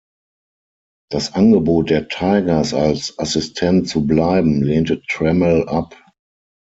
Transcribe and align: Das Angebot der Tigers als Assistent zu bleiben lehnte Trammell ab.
Das 1.11 1.35
Angebot 1.35 1.91
der 1.91 2.07
Tigers 2.07 2.73
als 2.73 3.19
Assistent 3.19 3.87
zu 3.87 4.07
bleiben 4.07 4.63
lehnte 4.63 5.03
Trammell 5.03 5.69
ab. 5.69 5.93